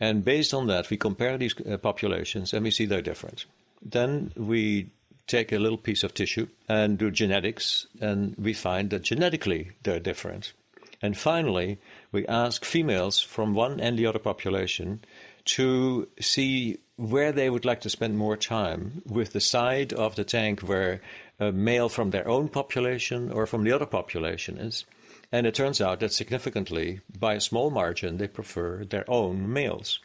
And 0.00 0.24
based 0.24 0.54
on 0.54 0.68
that, 0.68 0.88
we 0.88 0.96
compare 0.96 1.36
these 1.36 1.54
uh, 1.60 1.76
populations 1.76 2.54
and 2.54 2.64
we 2.64 2.70
see 2.70 2.86
they're 2.86 3.02
different. 3.02 3.44
Then 3.82 4.32
we 4.36 4.88
take 5.26 5.52
a 5.52 5.58
little 5.58 5.76
piece 5.76 6.02
of 6.02 6.14
tissue 6.14 6.48
and 6.66 6.96
do 6.96 7.10
genetics, 7.10 7.86
and 8.00 8.34
we 8.38 8.54
find 8.54 8.88
that 8.88 9.02
genetically 9.02 9.72
they're 9.82 10.00
different. 10.00 10.54
And 11.02 11.14
finally, 11.14 11.78
we 12.10 12.26
ask 12.26 12.64
females 12.64 13.20
from 13.20 13.54
one 13.54 13.80
and 13.80 13.98
the 13.98 14.06
other 14.06 14.18
population 14.18 15.04
to 15.48 16.08
see 16.20 16.78
where 16.96 17.32
they 17.32 17.48
would 17.48 17.64
like 17.64 17.80
to 17.82 17.90
spend 17.90 18.18
more 18.18 18.36
time 18.36 19.02
with 19.06 19.32
the 19.32 19.40
side 19.40 19.92
of 19.92 20.14
the 20.14 20.24
tank 20.24 20.60
where 20.60 21.00
a 21.38 21.52
male 21.52 21.88
from 21.88 22.10
their 22.10 22.28
own 22.28 22.48
population 22.48 23.30
or 23.30 23.46
from 23.46 23.64
the 23.64 23.72
other 23.72 23.86
population 23.86 24.58
is. 24.58 24.84
And 25.30 25.46
it 25.46 25.54
turns 25.54 25.80
out 25.80 26.00
that 26.00 26.12
significantly, 26.12 27.00
by 27.18 27.34
a 27.34 27.40
small 27.40 27.70
margin, 27.70 28.16
they 28.16 28.28
prefer 28.28 28.84
their 28.84 29.08
own 29.08 29.52
males. 29.52 30.00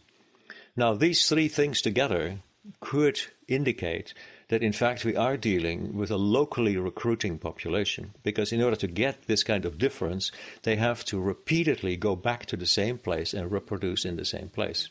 Now, 0.75 0.93
these 0.93 1.27
three 1.27 1.47
things 1.47 1.81
together 1.81 2.39
could 2.79 3.19
indicate 3.47 4.13
that 4.47 4.63
in 4.63 4.71
fact 4.71 5.03
we 5.03 5.15
are 5.15 5.35
dealing 5.35 5.97
with 5.97 6.11
a 6.11 6.17
locally 6.17 6.77
recruiting 6.77 7.37
population 7.37 8.13
because 8.23 8.53
in 8.53 8.61
order 8.61 8.75
to 8.75 8.87
get 8.87 9.23
this 9.27 9.43
kind 9.43 9.65
of 9.65 9.77
difference, 9.77 10.31
they 10.63 10.75
have 10.75 11.03
to 11.05 11.19
repeatedly 11.19 11.97
go 11.97 12.15
back 12.15 12.45
to 12.45 12.55
the 12.55 12.65
same 12.65 12.97
place 12.97 13.33
and 13.33 13.51
reproduce 13.51 14.05
in 14.05 14.15
the 14.15 14.25
same 14.25 14.49
place. 14.49 14.89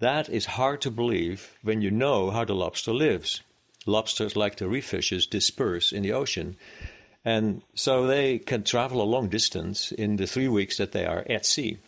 That 0.00 0.30
is 0.30 0.46
hard 0.46 0.80
to 0.80 0.90
believe 0.90 1.58
when 1.62 1.82
you 1.82 1.90
know 1.90 2.30
how 2.30 2.44
the 2.44 2.54
lobster 2.54 2.92
lives. 2.92 3.42
Lobsters, 3.86 4.34
like 4.34 4.56
the 4.56 4.66
reef 4.68 4.86
fishes, 4.86 5.26
disperse 5.26 5.92
in 5.92 6.02
the 6.02 6.12
ocean. 6.12 6.56
And 7.22 7.62
so 7.74 8.06
they 8.06 8.38
can 8.38 8.64
travel 8.64 9.02
a 9.02 9.12
long 9.14 9.28
distance 9.28 9.92
in 9.92 10.16
the 10.16 10.26
three 10.26 10.48
weeks 10.48 10.78
that 10.78 10.92
they 10.92 11.04
are 11.04 11.26
at 11.28 11.44
sea. 11.44 11.78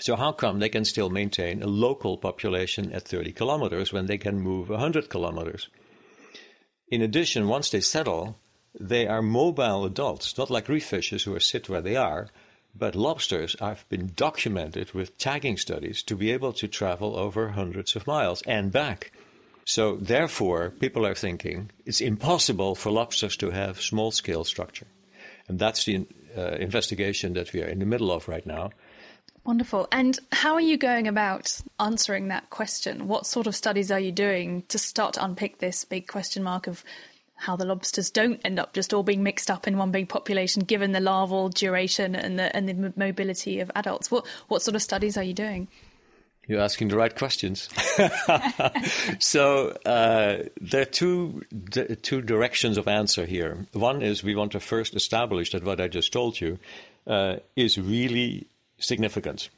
So, 0.00 0.16
how 0.16 0.32
come 0.32 0.58
they 0.58 0.68
can 0.68 0.84
still 0.84 1.10
maintain 1.10 1.62
a 1.62 1.66
local 1.66 2.16
population 2.16 2.92
at 2.92 3.06
30 3.06 3.32
kilometers 3.32 3.92
when 3.92 4.06
they 4.06 4.18
can 4.18 4.40
move 4.40 4.68
100 4.70 5.08
kilometers? 5.08 5.68
In 6.88 7.02
addition, 7.02 7.46
once 7.46 7.70
they 7.70 7.80
settle, 7.80 8.36
they 8.78 9.06
are 9.06 9.22
mobile 9.22 9.84
adults, 9.84 10.36
not 10.38 10.50
like 10.50 10.68
reef 10.68 10.86
fishes 10.86 11.22
who 11.22 11.34
are 11.34 11.40
sit 11.40 11.68
where 11.68 11.82
they 11.82 11.94
are, 11.94 12.30
but 12.74 12.94
lobsters 12.94 13.56
have 13.60 13.88
been 13.88 14.12
documented 14.16 14.92
with 14.92 15.18
tagging 15.18 15.56
studies 15.56 16.02
to 16.04 16.16
be 16.16 16.32
able 16.32 16.52
to 16.54 16.68
travel 16.68 17.16
over 17.16 17.50
hundreds 17.50 17.96
of 17.96 18.06
miles 18.06 18.42
and 18.42 18.72
back. 18.72 19.12
So, 19.64 19.96
therefore, 19.96 20.70
people 20.70 21.06
are 21.06 21.14
thinking 21.14 21.70
it's 21.86 22.00
impossible 22.00 22.74
for 22.74 22.90
lobsters 22.90 23.36
to 23.38 23.50
have 23.50 23.80
small 23.80 24.10
scale 24.10 24.44
structure. 24.44 24.86
And 25.48 25.58
that's 25.58 25.84
the 25.84 26.06
uh, 26.36 26.56
investigation 26.58 27.34
that 27.34 27.52
we 27.52 27.62
are 27.62 27.68
in 27.68 27.78
the 27.78 27.86
middle 27.86 28.10
of 28.10 28.26
right 28.28 28.46
now. 28.46 28.70
Wonderful. 29.44 29.88
And 29.90 30.18
how 30.30 30.54
are 30.54 30.60
you 30.60 30.76
going 30.76 31.08
about 31.08 31.60
answering 31.80 32.28
that 32.28 32.50
question? 32.50 33.08
What 33.08 33.26
sort 33.26 33.48
of 33.48 33.56
studies 33.56 33.90
are 33.90 33.98
you 33.98 34.12
doing 34.12 34.62
to 34.68 34.78
start 34.78 35.14
to 35.14 35.24
unpick 35.24 35.58
this 35.58 35.84
big 35.84 36.06
question 36.06 36.44
mark 36.44 36.68
of 36.68 36.84
how 37.42 37.56
the 37.56 37.64
lobsters 37.64 38.08
don't 38.10 38.40
end 38.44 38.60
up 38.60 38.72
just 38.72 38.94
all 38.94 39.02
being 39.02 39.24
mixed 39.24 39.50
up 39.50 39.66
in 39.66 39.76
one 39.76 39.90
big 39.90 40.08
population, 40.08 40.62
given 40.62 40.92
the 40.92 41.00
larval 41.00 41.48
duration 41.48 42.14
and 42.14 42.38
the 42.38 42.54
and 42.54 42.68
the 42.68 42.92
mobility 42.96 43.58
of 43.58 43.70
adults. 43.74 44.10
What 44.10 44.26
what 44.48 44.62
sort 44.62 44.76
of 44.76 44.82
studies 44.82 45.16
are 45.16 45.24
you 45.24 45.34
doing? 45.34 45.66
You're 46.46 46.60
asking 46.60 46.88
the 46.88 46.96
right 46.96 47.14
questions. 47.14 47.68
so 49.18 49.76
uh, 49.84 50.44
there 50.60 50.82
are 50.82 50.84
two 50.84 51.44
d- 51.52 51.96
two 51.96 52.22
directions 52.22 52.78
of 52.78 52.86
answer 52.86 53.26
here. 53.26 53.66
One 53.72 54.02
is 54.02 54.22
we 54.22 54.36
want 54.36 54.52
to 54.52 54.60
first 54.60 54.94
establish 54.94 55.50
that 55.50 55.64
what 55.64 55.80
I 55.80 55.88
just 55.88 56.12
told 56.12 56.40
you 56.40 56.58
uh, 57.08 57.36
is 57.56 57.76
really 57.76 58.46
significant 58.78 59.50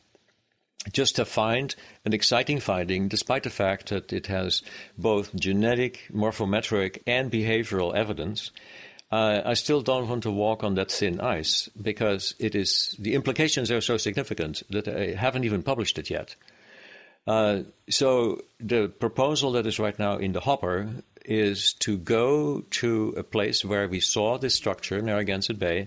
just 0.92 1.16
to 1.16 1.24
find 1.24 1.74
an 2.04 2.12
exciting 2.12 2.60
finding, 2.60 3.08
despite 3.08 3.42
the 3.42 3.50
fact 3.50 3.88
that 3.88 4.12
it 4.12 4.26
has 4.26 4.62
both 4.98 5.34
genetic, 5.34 6.08
morphometric, 6.12 7.02
and 7.06 7.30
behavioral 7.30 7.94
evidence. 7.94 8.50
Uh, 9.10 9.42
I 9.44 9.54
still 9.54 9.80
don't 9.80 10.08
want 10.08 10.24
to 10.24 10.30
walk 10.30 10.64
on 10.64 10.74
that 10.74 10.90
thin 10.90 11.20
ice 11.20 11.68
because 11.80 12.34
it 12.38 12.54
is 12.54 12.96
the 12.98 13.14
implications 13.14 13.70
are 13.70 13.80
so 13.80 13.96
significant 13.96 14.62
that 14.70 14.88
I 14.88 15.14
haven't 15.14 15.44
even 15.44 15.62
published 15.62 15.98
it 15.98 16.10
yet. 16.10 16.34
Uh, 17.26 17.60
so 17.88 18.42
the 18.60 18.88
proposal 18.88 19.52
that 19.52 19.66
is 19.66 19.78
right 19.78 19.98
now 19.98 20.16
in 20.16 20.32
the 20.32 20.40
hopper 20.40 20.90
is 21.24 21.72
to 21.80 21.96
go 21.96 22.60
to 22.70 23.14
a 23.16 23.22
place 23.22 23.64
where 23.64 23.88
we 23.88 24.00
saw 24.00 24.36
this 24.36 24.54
structure, 24.54 25.00
Narragansett 25.00 25.58
Bay, 25.58 25.86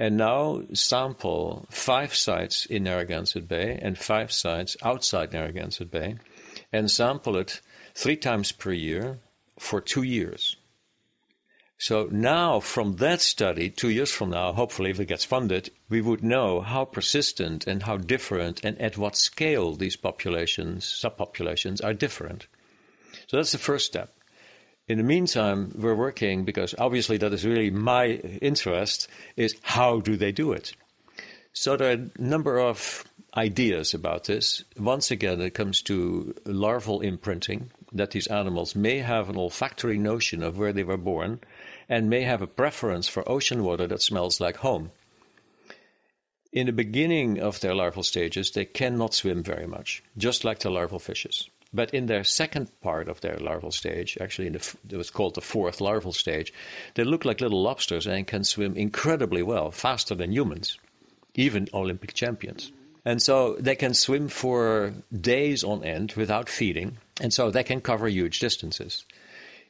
and 0.00 0.16
now 0.16 0.62
sample 0.72 1.66
five 1.70 2.14
sites 2.14 2.64
in 2.64 2.84
Narragansett 2.84 3.46
Bay 3.46 3.78
and 3.82 3.98
five 3.98 4.32
sites 4.32 4.74
outside 4.82 5.34
Narragansett 5.34 5.90
Bay 5.90 6.16
and 6.72 6.90
sample 6.90 7.36
it 7.36 7.60
three 7.94 8.16
times 8.16 8.50
per 8.50 8.72
year 8.72 9.18
for 9.58 9.78
two 9.82 10.02
years. 10.02 10.56
So 11.76 12.08
now, 12.10 12.60
from 12.60 12.96
that 12.96 13.20
study, 13.20 13.68
two 13.68 13.90
years 13.90 14.10
from 14.10 14.30
now, 14.30 14.52
hopefully, 14.52 14.90
if 14.90 15.00
it 15.00 15.06
gets 15.06 15.24
funded, 15.24 15.70
we 15.90 16.00
would 16.00 16.24
know 16.24 16.62
how 16.62 16.86
persistent 16.86 17.66
and 17.66 17.82
how 17.82 17.98
different 17.98 18.64
and 18.64 18.80
at 18.80 18.96
what 18.96 19.16
scale 19.16 19.74
these 19.74 19.96
populations, 19.96 20.84
subpopulations, 20.84 21.84
are 21.84 21.94
different. 21.94 22.46
So 23.26 23.36
that's 23.36 23.52
the 23.52 23.58
first 23.58 23.86
step. 23.86 24.14
In 24.90 24.98
the 24.98 25.04
meantime, 25.04 25.70
we're 25.78 25.94
working 25.94 26.44
because 26.44 26.74
obviously 26.76 27.16
that 27.18 27.32
is 27.32 27.46
really 27.46 27.70
my 27.70 28.06
interest 28.42 29.06
is 29.36 29.54
how 29.62 30.00
do 30.00 30.16
they 30.16 30.32
do 30.32 30.50
it? 30.50 30.72
So 31.52 31.76
there 31.76 31.90
are 31.90 32.02
a 32.02 32.20
number 32.20 32.58
of 32.58 33.04
ideas 33.36 33.94
about 33.94 34.24
this. 34.24 34.64
Once 34.76 35.12
again, 35.12 35.40
it 35.42 35.54
comes 35.54 35.80
to 35.82 36.34
larval 36.44 37.02
imprinting, 37.02 37.70
that 37.92 38.10
these 38.10 38.26
animals 38.26 38.74
may 38.74 38.98
have 38.98 39.30
an 39.30 39.36
olfactory 39.36 39.96
notion 39.96 40.42
of 40.42 40.58
where 40.58 40.72
they 40.72 40.82
were 40.82 40.96
born 40.96 41.38
and 41.88 42.10
may 42.10 42.22
have 42.22 42.42
a 42.42 42.48
preference 42.48 43.06
for 43.06 43.22
ocean 43.30 43.62
water 43.62 43.86
that 43.86 44.02
smells 44.02 44.40
like 44.40 44.56
home. 44.56 44.90
In 46.52 46.66
the 46.66 46.72
beginning 46.72 47.38
of 47.38 47.60
their 47.60 47.76
larval 47.76 48.02
stages, 48.02 48.50
they 48.50 48.64
cannot 48.64 49.14
swim 49.14 49.44
very 49.44 49.68
much, 49.68 50.02
just 50.18 50.44
like 50.44 50.58
the 50.58 50.68
larval 50.68 50.98
fishes. 50.98 51.48
But 51.72 51.94
in 51.94 52.06
their 52.06 52.24
second 52.24 52.68
part 52.80 53.08
of 53.08 53.20
their 53.20 53.36
larval 53.36 53.70
stage, 53.70 54.18
actually, 54.20 54.48
in 54.48 54.54
the, 54.54 54.76
it 54.90 54.96
was 54.96 55.10
called 55.10 55.36
the 55.36 55.40
fourth 55.40 55.80
larval 55.80 56.12
stage, 56.12 56.52
they 56.94 57.04
look 57.04 57.24
like 57.24 57.40
little 57.40 57.62
lobsters 57.62 58.06
and 58.06 58.26
can 58.26 58.42
swim 58.42 58.76
incredibly 58.76 59.42
well, 59.42 59.70
faster 59.70 60.14
than 60.14 60.32
humans, 60.32 60.78
even 61.34 61.68
Olympic 61.72 62.12
champions. 62.14 62.72
And 63.04 63.22
so 63.22 63.56
they 63.58 63.76
can 63.76 63.94
swim 63.94 64.28
for 64.28 64.92
days 65.18 65.64
on 65.64 65.84
end 65.84 66.12
without 66.16 66.48
feeding, 66.48 66.98
and 67.20 67.32
so 67.32 67.50
they 67.50 67.64
can 67.64 67.80
cover 67.80 68.08
huge 68.08 68.40
distances. 68.40 69.04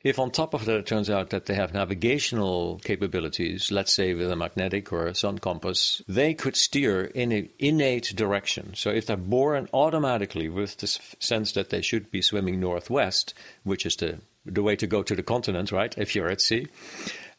If 0.02 0.18
on 0.18 0.30
top 0.30 0.54
of 0.54 0.64
that 0.64 0.78
it 0.78 0.86
turns 0.86 1.10
out 1.10 1.28
that 1.30 1.44
they 1.44 1.54
have 1.54 1.74
navigational 1.74 2.80
capabilities, 2.82 3.70
let's 3.70 3.92
say 3.92 4.14
with 4.14 4.30
a 4.30 4.36
magnetic 4.36 4.92
or 4.92 5.06
a 5.06 5.14
sun 5.14 5.38
compass, 5.38 6.00
they 6.08 6.32
could 6.32 6.56
steer 6.56 7.04
in 7.04 7.32
an 7.32 7.50
innate 7.58 8.16
direction. 8.16 8.72
So 8.74 8.90
if 8.90 9.04
they're 9.04 9.18
born 9.18 9.68
automatically 9.74 10.48
with 10.48 10.78
the 10.78 10.86
sense 10.86 11.52
that 11.52 11.68
they 11.68 11.82
should 11.82 12.10
be 12.10 12.22
swimming 12.22 12.60
northwest, 12.60 13.34
which 13.64 13.84
is 13.84 13.96
the 13.96 14.20
the 14.46 14.62
way 14.62 14.74
to 14.74 14.86
go 14.86 15.02
to 15.02 15.14
the 15.14 15.22
continent, 15.22 15.70
right? 15.70 15.94
If 15.98 16.16
you're 16.16 16.30
at 16.30 16.40
sea, 16.40 16.68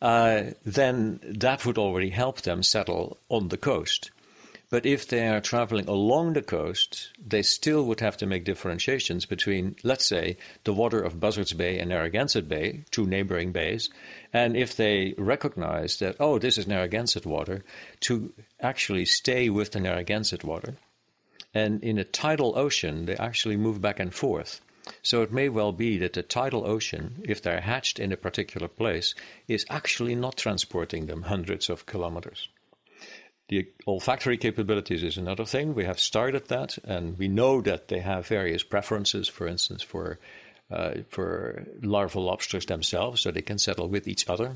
uh, 0.04 0.44
then 0.64 1.20
that 1.24 1.66
would 1.66 1.80
already 1.80 2.12
help 2.12 2.42
them 2.42 2.62
settle 2.62 3.18
on 3.28 3.48
the 3.48 3.58
coast. 3.58 4.12
But 4.72 4.86
if 4.86 5.06
they 5.06 5.28
are 5.28 5.42
traveling 5.42 5.90
along 5.90 6.32
the 6.32 6.42
coast, 6.42 7.12
they 7.22 7.42
still 7.42 7.84
would 7.88 8.00
have 8.00 8.16
to 8.16 8.26
make 8.26 8.46
differentiations 8.46 9.26
between, 9.26 9.76
let's 9.84 10.06
say, 10.06 10.38
the 10.64 10.72
water 10.72 11.02
of 11.02 11.20
Buzzards 11.20 11.52
Bay 11.52 11.78
and 11.78 11.90
Narragansett 11.90 12.48
Bay, 12.48 12.86
two 12.90 13.06
neighboring 13.06 13.52
bays, 13.52 13.90
and 14.32 14.56
if 14.56 14.78
they 14.78 15.14
recognize 15.18 16.00
that, 16.00 16.16
oh, 16.22 16.40
this 16.40 16.58
is 16.58 16.68
Narragansett 16.68 17.26
water, 17.26 17.66
to 18.00 18.32
actually 18.62 19.04
stay 19.04 19.50
with 19.50 19.74
the 19.74 19.82
Narragansett 19.82 20.46
water. 20.46 20.78
And 21.54 21.84
in 21.84 21.98
a 21.98 22.06
tidal 22.06 22.58
ocean, 22.58 23.08
they 23.08 23.18
actually 23.18 23.58
move 23.58 23.82
back 23.82 24.00
and 24.00 24.14
forth. 24.14 24.62
So 25.04 25.22
it 25.22 25.34
may 25.34 25.50
well 25.50 25.74
be 25.74 25.98
that 25.98 26.14
the 26.14 26.24
tidal 26.24 26.66
ocean, 26.66 27.22
if 27.26 27.42
they're 27.42 27.60
hatched 27.60 28.00
in 28.00 28.14
a 28.14 28.18
particular 28.18 28.70
place, 28.70 29.16
is 29.50 29.66
actually 29.70 30.16
not 30.16 30.38
transporting 30.38 31.08
them 31.08 31.24
hundreds 31.24 31.70
of 31.70 31.86
kilometers. 31.86 32.48
The 33.52 33.68
olfactory 33.86 34.38
capabilities 34.38 35.04
is 35.04 35.18
another 35.18 35.44
thing. 35.44 35.76
We 35.76 35.84
have 35.84 36.00
started 36.00 36.48
that, 36.48 36.78
and 36.86 37.18
we 37.18 37.28
know 37.28 37.60
that 37.60 37.90
they 37.90 38.00
have 38.00 38.26
various 38.26 38.64
preferences, 38.64 39.28
for 39.28 39.46
instance, 39.46 39.84
for 39.84 40.20
uh, 40.72 41.00
for 41.10 41.68
larval 41.82 42.24
lobsters 42.24 42.66
themselves, 42.66 43.20
so 43.20 43.30
they 43.30 43.42
can 43.42 43.58
settle 43.58 43.90
with 43.90 44.08
each 44.08 44.30
other. 44.30 44.56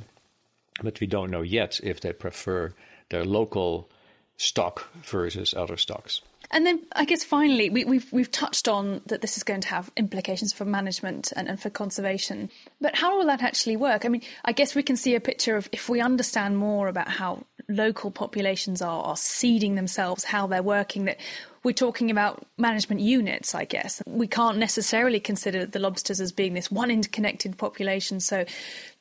But 0.82 1.02
we 1.02 1.08
don't 1.08 1.30
know 1.30 1.42
yet 1.42 1.82
if 1.84 2.00
they 2.00 2.14
prefer 2.14 2.74
their 3.10 3.26
local 3.26 3.90
stock 4.38 4.88
versus 5.04 5.54
other 5.54 5.76
stocks. 5.76 6.22
And 6.56 6.66
then 6.66 6.86
I 6.96 7.04
guess 7.04 7.22
finally, 7.22 7.70
we, 7.70 7.82
have 7.82 7.90
we've, 7.90 8.14
we've 8.14 8.32
touched 8.32 8.70
on 8.70 9.02
that 9.08 9.20
this 9.20 9.36
is 9.36 9.44
going 9.44 9.60
to 9.60 9.68
have 9.68 9.92
implications 9.98 10.54
for 10.54 10.64
management 10.64 11.34
and, 11.36 11.50
and 11.50 11.60
for 11.60 11.70
conservation. 11.70 12.50
But 12.80 12.96
how 12.96 13.18
will 13.18 13.26
that 13.26 13.44
actually 13.44 13.76
work? 13.76 14.06
I 14.06 14.08
mean, 14.08 14.22
I 14.46 14.54
guess 14.54 14.74
we 14.74 14.82
can 14.82 14.96
see 14.96 15.16
a 15.16 15.20
picture 15.20 15.58
of 15.58 15.68
if 15.74 15.90
we 15.90 16.00
understand 16.00 16.58
more 16.58 16.88
about 16.88 17.10
how 17.10 17.44
local 17.68 18.10
populations 18.10 18.82
are, 18.82 19.04
are 19.04 19.18
seeding 19.18 19.76
themselves, 19.76 20.24
how 20.24 20.48
they're 20.48 20.64
working, 20.64 21.04
that 21.06 21.20
we're 21.66 21.74
talking 21.74 22.10
about 22.10 22.48
management 22.58 23.02
units, 23.02 23.54
I 23.54 23.66
guess. 23.66 24.02
We 24.06 24.28
can't 24.28 24.58
necessarily 24.58 25.20
consider 25.20 25.66
the 25.66 25.80
lobsters 25.80 26.22
as 26.22 26.32
being 26.32 26.54
this 26.54 26.72
one 26.72 26.90
interconnected 26.90 27.58
population. 27.58 28.22
So 28.22 28.46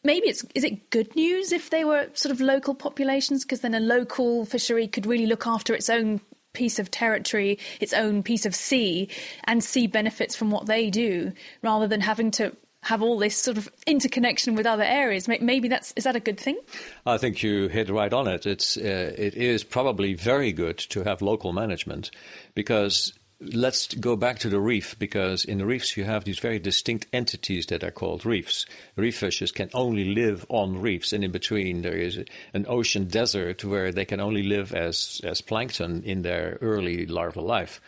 maybe 0.03 0.29
it's 0.29 0.45
is 0.57 0.65
it 0.65 0.91
good 0.91 1.15
news 1.15 1.53
if 1.53 1.71
they 1.71 1.85
were 1.85 2.09
sort 2.15 2.33
of 2.33 2.41
local 2.41 2.75
populations 2.75 3.45
because 3.45 3.61
then 3.61 3.75
a 3.75 3.81
local 3.81 4.45
fishery 4.45 4.89
could 4.89 5.07
really 5.07 5.27
look 5.27 5.47
after 5.47 5.73
its 5.73 5.89
own 5.89 6.21
piece 6.55 6.79
of 6.79 6.91
territory, 6.91 7.59
its 7.81 7.93
own 7.93 8.23
piece 8.23 8.47
of 8.47 8.55
sea, 8.55 9.09
and 9.45 9.63
see 9.63 9.87
benefits 9.87 10.35
from 10.35 10.51
what 10.51 10.67
they 10.67 10.89
do, 10.89 11.33
rather 11.63 11.87
than 11.87 12.01
having 12.01 12.31
to 12.33 12.57
have 12.85 13.01
all 13.03 13.19
this 13.19 13.37
sort 13.37 13.57
of 13.57 13.69
interconnection 13.87 14.55
with 14.55 14.67
other 14.67 14.83
areas. 14.83 15.27
Maybe 15.27 15.69
that's 15.69 15.93
is 15.97 16.05
that 16.05 16.17
a 16.17 16.21
good 16.21 16.39
thing? 16.39 16.59
I 17.07 17.17
think 17.19 17.43
you 17.43 17.69
hit 17.69 17.89
right 17.89 18.13
on 18.13 18.29
it. 18.29 18.47
It's 18.47 18.77
uh, 18.77 19.15
it 19.17 19.35
is 19.35 19.65
probably 19.65 20.15
very 20.15 20.53
good 20.53 20.79
to 20.91 21.03
have 21.03 21.23
local 21.23 21.53
management 21.53 22.11
because 22.55 23.15
let's 23.41 23.93
go 23.95 24.17
back 24.17 24.39
to 24.41 24.49
the 24.49 24.61
reef 24.61 24.99
because 24.99 25.45
in 25.45 25.59
the 25.59 25.67
reefs 25.67 25.97
you 25.97 26.05
have 26.05 26.25
these 26.25 26.39
very 26.39 26.59
distinct 26.59 27.07
entities 27.13 27.67
that 27.67 27.85
are 27.85 27.91
called 27.91 28.25
reefs. 28.25 28.67
Reef 28.97 29.19
fishes 29.19 29.53
can 29.53 29.71
only 29.75 30.05
live 30.15 30.47
on 30.49 30.81
reefs, 30.81 31.13
and 31.13 31.25
in 31.25 31.31
between 31.31 31.83
there 31.83 31.97
is 31.97 32.19
an 32.53 32.67
ocean 32.69 33.07
desert 33.07 33.65
where 33.65 33.93
they 33.93 34.05
can 34.05 34.21
only 34.21 34.43
live 34.43 34.73
as 34.73 35.21
as 35.25 35.41
plankton 35.41 36.03
in 36.05 36.23
their 36.23 36.59
early 36.61 37.07
larval 37.07 37.45
life. 37.45 37.81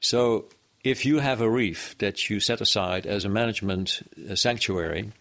So 0.00 0.46
if 0.84 1.04
you 1.04 1.18
have 1.18 1.40
a 1.40 1.50
reef 1.50 1.96
that 1.98 2.30
you 2.30 2.40
set 2.40 2.60
aside 2.60 3.06
as 3.06 3.24
a 3.24 3.28
management 3.28 4.00
uh, 4.30 4.34
sanctuary, 4.34 5.12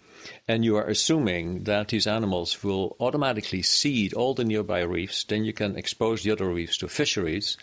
and 0.48 0.64
you 0.64 0.76
are 0.78 0.88
assuming 0.88 1.64
that 1.64 1.90
these 1.90 2.08
animals 2.08 2.64
will 2.64 2.96
automatically 3.00 3.62
seed 3.62 4.14
all 4.14 4.34
the 4.34 4.44
nearby 4.44 4.82
reefs, 4.82 5.24
then 5.24 5.46
you 5.46 5.54
can 5.54 5.78
expose 5.78 6.24
the 6.24 6.32
other 6.32 6.50
reefs 6.50 6.78
to 6.78 6.88
fisheries 6.88 7.58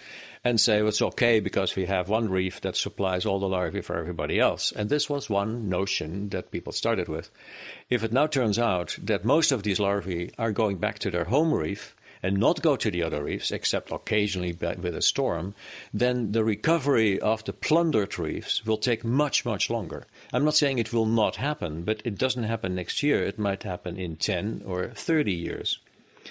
and 0.44 0.60
say 0.60 0.80
well, 0.80 0.88
it's 0.88 1.00
okay 1.00 1.40
because 1.40 1.74
we 1.74 1.86
have 1.86 2.08
one 2.08 2.28
reef 2.28 2.60
that 2.60 2.76
supplies 2.76 3.24
all 3.24 3.38
the 3.38 3.48
larvae 3.48 3.80
for 3.80 3.96
everybody 3.96 4.38
else. 4.38 4.72
And 4.72 4.90
this 4.90 5.08
was 5.08 5.30
one 5.30 5.68
notion 5.68 6.28
that 6.30 6.50
people 6.50 6.72
started 6.72 7.08
with. 7.08 7.30
If 7.88 8.04
it 8.04 8.12
now 8.12 8.26
turns 8.26 8.58
out 8.58 8.98
that 9.02 9.24
most 9.24 9.52
of 9.52 9.62
these 9.62 9.80
larvae 9.80 10.30
are 10.38 10.52
going 10.52 10.76
back 10.76 10.98
to 11.00 11.10
their 11.10 11.24
home 11.24 11.52
reef, 11.52 11.96
and 12.24 12.38
not 12.38 12.62
go 12.62 12.74
to 12.74 12.90
the 12.90 13.02
other 13.02 13.22
reefs, 13.22 13.50
except 13.50 13.92
occasionally 13.92 14.56
with 14.80 14.96
a 14.96 15.02
storm, 15.02 15.54
then 15.92 16.32
the 16.32 16.42
recovery 16.42 17.20
of 17.20 17.44
the 17.44 17.52
plundered 17.52 18.18
reefs 18.18 18.64
will 18.64 18.78
take 18.78 19.04
much, 19.04 19.44
much 19.44 19.68
longer. 19.68 20.06
I'm 20.34 20.44
not 20.44 20.56
saying 20.56 20.80
it 20.80 20.92
will 20.92 21.06
not 21.06 21.36
happen, 21.36 21.84
but 21.84 22.02
it 22.04 22.18
doesn't 22.18 22.42
happen 22.42 22.74
next 22.74 23.04
year. 23.04 23.22
It 23.22 23.38
might 23.38 23.62
happen 23.62 23.96
in 23.96 24.16
10 24.16 24.62
or 24.66 24.88
30 24.88 25.32
years. 25.32 25.78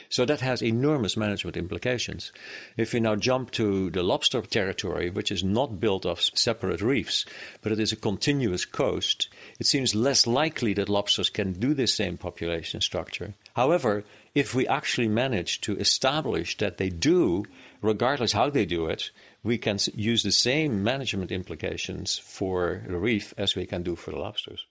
So 0.09 0.25
that 0.25 0.41
has 0.41 0.61
enormous 0.61 1.15
management 1.15 1.55
implications. 1.55 2.33
If 2.75 2.91
we 2.91 2.99
now 2.99 3.15
jump 3.15 3.51
to 3.51 3.89
the 3.91 4.03
lobster 4.03 4.41
territory, 4.41 5.09
which 5.09 5.31
is 5.31 5.41
not 5.41 5.79
built 5.79 6.05
of 6.05 6.19
separate 6.33 6.81
reefs, 6.81 7.25
but 7.61 7.71
it 7.71 7.79
is 7.79 7.93
a 7.93 7.95
continuous 7.95 8.65
coast, 8.65 9.29
it 9.57 9.67
seems 9.67 9.95
less 9.95 10.27
likely 10.27 10.73
that 10.73 10.89
lobsters 10.89 11.29
can 11.29 11.53
do 11.53 11.73
the 11.73 11.87
same 11.87 12.17
population 12.17 12.81
structure. 12.81 13.35
However, 13.55 14.03
if 14.35 14.53
we 14.53 14.67
actually 14.67 15.07
manage 15.07 15.61
to 15.61 15.77
establish 15.77 16.57
that 16.57 16.77
they 16.77 16.89
do, 16.89 17.45
regardless 17.83 18.31
how 18.31 18.49
they 18.49 18.65
do 18.65 18.87
it, 18.87 19.11
we 19.43 19.57
can 19.59 19.77
use 19.93 20.23
the 20.23 20.31
same 20.31 20.83
management 20.83 21.31
implications 21.31 22.17
for 22.17 22.83
the 22.87 22.97
reef 22.97 23.33
as 23.37 23.55
we 23.55 23.65
can 23.67 23.83
do 23.83 23.95
for 23.95 24.11
the 24.11 24.17
lobsters. 24.17 24.65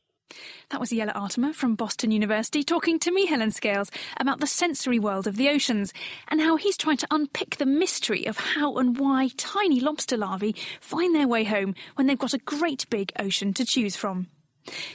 That 0.70 0.81
was 0.81 0.90
Jelle 0.90 1.09
Atema 1.09 1.55
from 1.55 1.75
Boston 1.75 2.11
University 2.11 2.62
talking 2.62 2.98
to 3.01 3.12
me, 3.12 3.27
Helen 3.27 3.51
Scales, 3.51 3.90
about 4.18 4.40
the 4.40 4.46
sensory 4.46 4.98
world 4.98 5.27
of 5.27 5.37
the 5.37 5.51
oceans 5.51 5.92
and 6.29 6.40
how 6.40 6.57
he's 6.57 6.79
trying 6.79 6.96
to 6.96 7.07
unpick 7.11 7.57
the 7.57 7.66
mystery 7.66 8.27
of 8.27 8.38
how 8.38 8.77
and 8.77 8.98
why 8.98 9.29
tiny 9.37 9.79
lobster 9.79 10.16
larvae 10.16 10.57
find 10.81 11.14
their 11.14 11.29
way 11.29 11.44
home 11.44 11.75
when 11.96 12.07
they've 12.07 12.18
got 12.18 12.33
a 12.33 12.38
great 12.38 12.88
big 12.88 13.12
ocean 13.18 13.53
to 13.53 13.66
choose 13.66 13.94
from. 13.94 14.29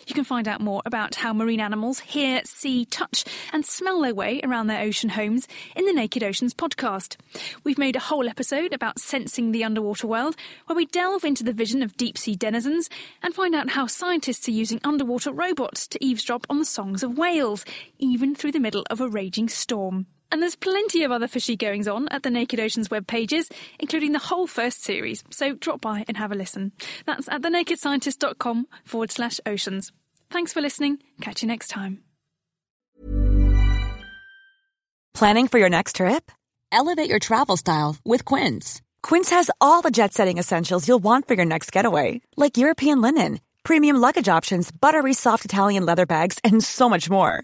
You 0.08 0.16
can 0.16 0.24
find 0.24 0.48
out 0.48 0.62
more 0.62 0.82
about 0.86 1.16
how 1.16 1.34
marine 1.34 1.60
animals 1.60 2.00
hear, 2.00 2.42
see, 2.46 2.86
touch, 2.86 3.26
and 3.52 3.66
smell 3.66 4.02
their 4.02 4.16
way 4.16 4.40
around 4.44 4.68
their 4.68 4.82
ocean 4.82 5.10
homes 5.10 5.48
in 5.76 5.86
the 5.86 5.94
Naked 5.94 6.24
Oceans 6.24 6.54
podcast. 6.54 7.18
We've 7.64 7.78
made 7.78 7.96
a 7.96 8.02
whole 8.02 8.30
episode 8.30 8.74
about 8.74 9.00
sensing 9.00 9.52
the 9.52 9.64
underwater 9.64 10.08
world, 10.08 10.36
where 10.66 10.76
we 10.76 10.86
delve 10.86 11.24
into 11.24 11.44
the 11.44 11.54
vision 11.54 11.84
of 11.84 11.98
deep 11.98 12.18
sea 12.18 12.36
denizens 12.36 12.90
and 13.22 13.34
find 13.34 13.54
out 13.54 13.72
how 13.72 13.88
scientists 13.88 14.48
are 14.48 14.52
using 14.52 14.80
underwater 14.84 15.32
robots 15.32 15.88
to 15.88 16.04
eavesdrop 16.04 16.48
on 16.50 16.60
the 16.60 16.66
songs 16.66 17.04
of 17.04 17.18
whales, 17.18 17.66
even 18.00 18.36
through 18.36 18.52
the 18.52 18.60
middle 18.60 18.86
of 18.90 19.02
a 19.02 19.10
raging 19.10 19.50
storm. 19.50 20.08
And 20.32 20.42
there's 20.42 20.56
plenty 20.56 21.04
of 21.04 21.12
other 21.12 21.28
fishy 21.28 21.56
goings 21.56 21.88
on 21.88 22.08
at 22.10 22.24
the 22.24 22.30
Naked 22.30 22.60
Oceans 22.60 22.92
web 22.92 23.08
pages, 23.08 23.50
including 23.80 24.12
the 24.12 24.20
whole 24.20 24.48
first 24.48 24.84
series, 24.84 25.24
so 25.30 25.54
drop 25.54 25.82
by 25.82 26.04
and 26.08 26.18
have 26.18 26.32
a 26.32 26.36
listen. 26.36 26.74
That's 27.06 27.30
at 27.30 27.42
thenakedscientist.com 27.42 28.68
forward 28.84 29.12
slash 29.12 29.40
oceans. 29.46 29.92
Thanks 30.30 30.52
for 30.52 30.62
listening. 30.62 31.00
Catch 31.22 31.42
you 31.42 31.48
next 31.48 31.70
time. 31.70 32.04
Planning 35.14 35.48
for 35.48 35.58
your 35.58 35.70
next 35.70 35.96
trip? 35.96 36.32
Elevate 36.72 37.10
your 37.10 37.20
travel 37.20 37.58
style 37.58 37.96
with 38.04 38.26
Quince. 38.26 38.82
Quince 39.02 39.30
has 39.30 39.50
all 39.62 39.82
the 39.82 39.90
jet 39.90 40.14
setting 40.14 40.38
essentials 40.38 40.88
you'll 40.88 41.00
want 41.00 41.28
for 41.28 41.34
your 41.34 41.46
next 41.46 41.72
getaway, 41.72 42.22
like 42.36 42.58
European 42.58 43.02
linen, 43.02 43.40
premium 43.64 43.96
luggage 43.96 44.28
options, 44.28 44.70
buttery 44.70 45.14
soft 45.14 45.46
Italian 45.46 45.86
leather 45.86 46.06
bags, 46.06 46.38
and 46.44 46.64
so 46.64 46.90
much 46.90 47.10
more 47.10 47.44